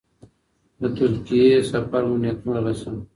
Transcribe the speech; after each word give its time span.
د 0.79 0.81
ترکیې 0.97 1.49
سفر 1.71 2.01
مو 2.09 2.15
نیکمرغه 2.23 2.73
شه. 2.79 2.91